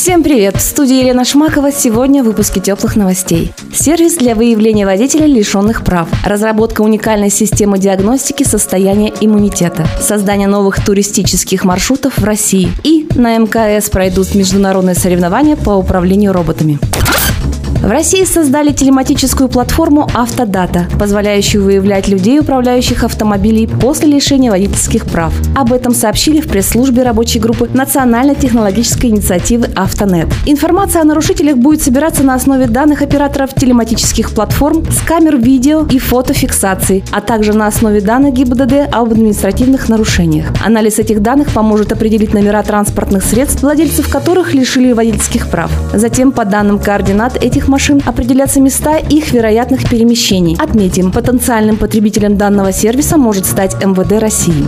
Всем 0.00 0.22
привет! 0.22 0.56
В 0.56 0.62
студии 0.62 0.94
Елена 0.94 1.26
Шмакова. 1.26 1.70
Сегодня 1.70 2.22
в 2.22 2.26
выпуске 2.26 2.58
теплых 2.58 2.96
новостей. 2.96 3.52
Сервис 3.70 4.16
для 4.16 4.34
выявления 4.34 4.86
водителей, 4.86 5.30
лишенных 5.30 5.84
прав. 5.84 6.08
Разработка 6.24 6.80
уникальной 6.80 7.28
системы 7.28 7.78
диагностики 7.78 8.42
состояния 8.42 9.12
иммунитета. 9.20 9.86
Создание 10.00 10.48
новых 10.48 10.82
туристических 10.82 11.64
маршрутов 11.64 12.16
в 12.16 12.24
России. 12.24 12.70
И 12.82 13.08
на 13.14 13.36
МКС 13.36 13.90
пройдут 13.90 14.34
международные 14.34 14.94
соревнования 14.94 15.56
по 15.56 15.72
управлению 15.72 16.32
роботами. 16.32 16.78
В 17.82 17.88
России 17.88 18.24
создали 18.24 18.72
телематическую 18.72 19.48
платформу 19.48 20.06
«Автодата», 20.12 20.84
позволяющую 20.98 21.64
выявлять 21.64 22.08
людей, 22.08 22.38
управляющих 22.38 23.04
автомобилей 23.04 23.66
после 23.66 24.06
лишения 24.06 24.50
водительских 24.50 25.06
прав. 25.06 25.32
Об 25.56 25.72
этом 25.72 25.94
сообщили 25.94 26.42
в 26.42 26.48
пресс-службе 26.48 27.04
рабочей 27.04 27.38
группы 27.38 27.70
Национальной 27.72 28.34
технологической 28.34 29.08
инициативы 29.08 29.68
«Автонет». 29.76 30.28
Информация 30.44 31.00
о 31.00 31.06
нарушителях 31.06 31.56
будет 31.56 31.80
собираться 31.80 32.22
на 32.22 32.34
основе 32.34 32.66
данных 32.66 33.00
операторов 33.00 33.54
телематических 33.54 34.32
платформ 34.32 34.84
с 34.90 35.00
камер 35.00 35.38
видео 35.38 35.86
и 35.90 35.98
фотофиксации, 35.98 37.02
а 37.12 37.22
также 37.22 37.54
на 37.54 37.66
основе 37.66 38.02
данных 38.02 38.34
ГИБДД 38.34 38.92
об 38.92 39.10
административных 39.12 39.88
нарушениях. 39.88 40.48
Анализ 40.62 40.98
этих 40.98 41.22
данных 41.22 41.48
поможет 41.48 41.92
определить 41.92 42.34
номера 42.34 42.62
транспортных 42.62 43.24
средств, 43.24 43.62
владельцев 43.62 44.10
которых 44.10 44.52
лишили 44.52 44.92
водительских 44.92 45.48
прав. 45.48 45.70
Затем, 45.94 46.30
по 46.30 46.44
данным 46.44 46.78
координат 46.78 47.42
этих 47.42 47.69
машин 47.70 48.02
определятся 48.04 48.60
места 48.60 48.98
их 48.98 49.32
вероятных 49.32 49.88
перемещений. 49.88 50.56
Отметим, 50.58 51.12
потенциальным 51.12 51.76
потребителем 51.76 52.36
данного 52.36 52.72
сервиса 52.72 53.16
может 53.16 53.46
стать 53.46 53.74
МВД 53.82 54.20
России. 54.20 54.66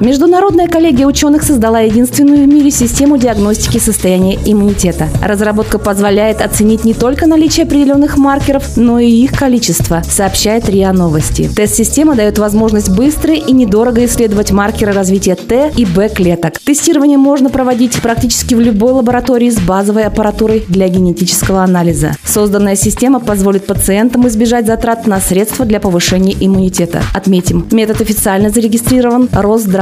Международная 0.00 0.66
коллегия 0.66 1.06
ученых 1.06 1.42
создала 1.42 1.80
единственную 1.80 2.46
в 2.46 2.48
мире 2.48 2.70
систему 2.70 3.18
диагностики 3.18 3.76
состояния 3.76 4.38
иммунитета. 4.46 5.08
Разработка 5.22 5.78
позволяет 5.78 6.40
оценить 6.40 6.86
не 6.86 6.94
только 6.94 7.26
наличие 7.26 7.66
определенных 7.66 8.16
маркеров, 8.16 8.78
но 8.78 8.98
и 8.98 9.10
их 9.10 9.38
количество, 9.38 10.02
сообщает 10.08 10.70
РИА 10.70 10.94
Новости. 10.94 11.50
Тест-система 11.54 12.14
дает 12.14 12.38
возможность 12.38 12.88
быстро 12.88 13.34
и 13.34 13.52
недорого 13.52 14.02
исследовать 14.06 14.52
маркеры 14.52 14.92
развития 14.92 15.34
Т 15.34 15.70
и 15.76 15.84
Б 15.84 16.08
клеток. 16.08 16.58
Тестирование 16.60 17.18
можно 17.18 17.50
проводить 17.50 18.00
практически 18.00 18.54
в 18.54 18.60
любой 18.60 18.92
лаборатории 18.92 19.50
с 19.50 19.60
базовой 19.60 20.04
аппаратурой 20.04 20.64
для 20.66 20.88
генетического 20.88 21.62
анализа. 21.62 22.12
Созданная 22.24 22.76
система 22.76 23.20
позволит 23.20 23.66
пациентам 23.66 24.26
избежать 24.28 24.66
затрат 24.66 25.06
на 25.06 25.20
средства 25.20 25.66
для 25.66 25.78
повышения 25.78 26.34
иммунитета. 26.40 27.02
Отметим, 27.12 27.66
метод 27.70 28.00
официально 28.00 28.48
зарегистрирован 28.48 29.28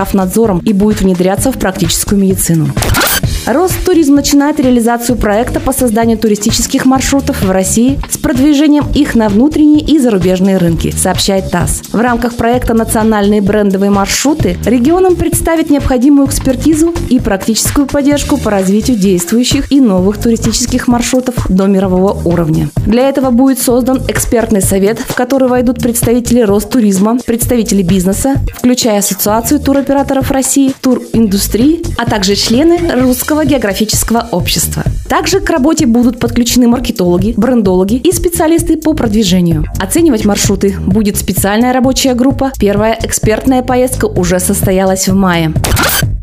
Росздравнадзором 0.08 0.60
и 0.60 0.72
будет 0.72 1.02
внедряться 1.02 1.52
в 1.52 1.58
практическую 1.58 2.18
медицину. 2.20 2.70
Ростуризм 3.48 4.14
начинает 4.14 4.60
реализацию 4.60 5.16
проекта 5.16 5.58
по 5.58 5.72
созданию 5.72 6.18
туристических 6.18 6.84
маршрутов 6.84 7.42
в 7.42 7.50
России 7.50 7.98
с 8.10 8.18
продвижением 8.18 8.84
их 8.94 9.14
на 9.14 9.30
внутренние 9.30 9.80
и 9.80 9.98
зарубежные 9.98 10.58
рынки, 10.58 10.90
сообщает 10.94 11.50
ТАСС. 11.50 11.80
В 11.90 11.98
рамках 11.98 12.34
проекта 12.36 12.74
«Национальные 12.74 13.40
брендовые 13.40 13.90
маршруты» 13.90 14.58
регионам 14.66 15.16
представит 15.16 15.70
необходимую 15.70 16.28
экспертизу 16.28 16.92
и 17.08 17.18
практическую 17.20 17.86
поддержку 17.86 18.36
по 18.36 18.50
развитию 18.50 18.98
действующих 18.98 19.72
и 19.72 19.80
новых 19.80 20.18
туристических 20.18 20.86
маршрутов 20.86 21.34
до 21.48 21.64
мирового 21.64 22.20
уровня. 22.28 22.68
Для 22.84 23.08
этого 23.08 23.30
будет 23.30 23.60
создан 23.60 24.02
экспертный 24.08 24.60
совет, 24.60 24.98
в 24.98 25.14
который 25.14 25.48
войдут 25.48 25.80
представители 25.80 26.40
Ростуризма, 26.42 27.16
представители 27.24 27.80
бизнеса, 27.80 28.34
включая 28.54 28.98
Ассоциацию 28.98 29.58
туроператоров 29.58 30.30
России, 30.30 30.74
туриндустрии, 30.82 31.82
а 31.96 32.04
также 32.04 32.34
члены 32.34 32.78
Русского 32.92 33.37
географического 33.44 34.28
общества. 34.32 34.82
Также 35.08 35.40
к 35.40 35.48
работе 35.50 35.86
будут 35.86 36.20
подключены 36.20 36.68
маркетологи, 36.68 37.34
брендологи 37.36 37.94
и 37.94 38.12
специалисты 38.12 38.76
по 38.76 38.94
продвижению. 38.94 39.64
Оценивать 39.78 40.24
маршруты 40.24 40.76
будет 40.78 41.16
специальная 41.16 41.72
рабочая 41.72 42.14
группа. 42.14 42.52
Первая 42.58 42.98
экспертная 43.02 43.62
поездка 43.62 44.06
уже 44.06 44.38
состоялась 44.38 45.08
в 45.08 45.14
мае. 45.14 45.52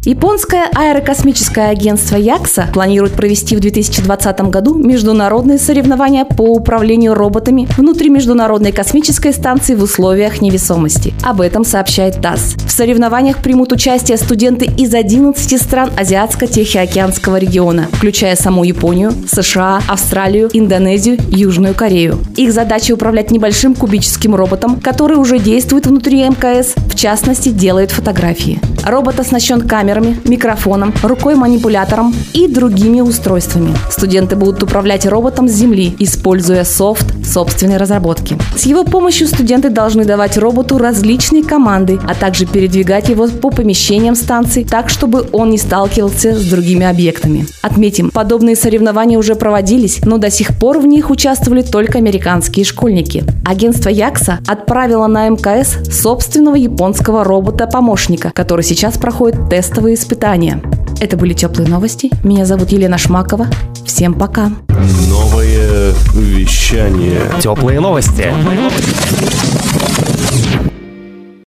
Японское 0.05 0.69
аэрокосмическое 0.75 1.69
агентство 1.69 2.15
Якса 2.15 2.67
планирует 2.71 3.13
провести 3.13 3.55
в 3.55 3.59
2020 3.59 4.41
году 4.51 4.75
международные 4.75 5.57
соревнования 5.57 6.25
по 6.25 6.43
управлению 6.43 7.15
роботами 7.15 7.67
внутри 7.75 8.09
Международной 8.09 8.71
космической 8.71 9.33
станции 9.33 9.73
в 9.73 9.81
условиях 9.81 10.41
невесомости. 10.41 11.15
Об 11.23 11.41
этом 11.41 11.65
сообщает 11.65 12.21
ТАСС. 12.21 12.53
В 12.67 12.69
соревнованиях 12.69 13.39
примут 13.39 13.71
участие 13.71 14.17
студенты 14.17 14.65
из 14.77 14.93
11 14.93 15.59
стран 15.59 15.89
Азиатско-Тихоокеанского 15.97 17.37
региона, 17.39 17.87
включая 17.91 18.35
саму 18.35 18.63
Японию, 18.63 19.11
США, 19.27 19.81
Австралию, 19.87 20.51
Индонезию, 20.53 21.17
Южную 21.29 21.73
Корею. 21.73 22.19
Их 22.35 22.53
задача 22.53 22.91
управлять 22.91 23.31
небольшим 23.31 23.73
кубическим 23.73 24.35
роботом, 24.35 24.79
который 24.79 25.17
уже 25.17 25.39
действует 25.39 25.87
внутри 25.87 26.23
МКС, 26.29 26.75
в 26.75 26.93
частности, 26.93 27.49
делает 27.49 27.89
фотографии. 27.89 28.59
Робот 28.85 29.19
оснащен 29.19 29.61
камерами, 29.95 30.17
микрофоном, 30.25 30.93
рукой-манипулятором 31.03 32.13
и 32.33 32.47
другими 32.47 33.01
устройствами. 33.01 33.73
Студенты 33.89 34.35
будут 34.35 34.63
управлять 34.63 35.05
роботом 35.05 35.47
с 35.47 35.53
Земли, 35.53 35.95
используя 35.99 36.63
софт 36.63 37.05
собственной 37.25 37.77
разработки. 37.77 38.37
С 38.55 38.65
его 38.65 38.83
помощью 38.83 39.27
студенты 39.27 39.69
должны 39.69 40.05
давать 40.05 40.37
роботу 40.37 40.77
различные 40.77 41.43
команды, 41.43 41.99
а 42.07 42.13
также 42.13 42.45
передвигать 42.45 43.09
его 43.09 43.27
по 43.27 43.49
помещениям 43.49 44.15
станции 44.15 44.63
так, 44.63 44.89
чтобы 44.89 45.27
он 45.31 45.49
не 45.49 45.57
сталкивался 45.57 46.35
с 46.35 46.43
другими 46.45 46.85
объектами. 46.85 47.47
Отметим, 47.61 48.11
подобные 48.11 48.55
соревнования 48.55 49.17
уже 49.17 49.35
проводились, 49.35 49.99
но 50.05 50.17
до 50.17 50.29
сих 50.29 50.57
пор 50.59 50.79
в 50.79 50.85
них 50.85 51.09
участвовали 51.09 51.61
только 51.61 51.97
американские 51.97 52.65
школьники. 52.65 53.23
Агентство 53.45 53.89
Якса 53.89 54.39
отправило 54.47 55.07
на 55.07 55.29
МКС 55.29 55.77
собственного 55.91 56.55
японского 56.55 57.23
робота-помощника, 57.23 58.31
который 58.33 58.63
сейчас 58.63 58.97
проходит 58.97 59.49
тестовые 59.85 59.95
испытания. 59.95 60.61
Это 60.99 61.15
были 61.15 61.33
теплые 61.33 61.69
новости. 61.69 62.09
Меня 62.23 62.45
зовут 62.45 62.71
Елена 62.71 62.97
Шмакова. 62.97 63.47
Всем 63.85 64.15
пока. 64.15 64.51
Новое 65.07 65.93
вещание 66.13 67.21
Теплые 67.39 67.79
новости. 67.79 68.25